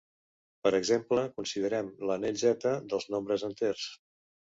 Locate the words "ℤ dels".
2.53-3.09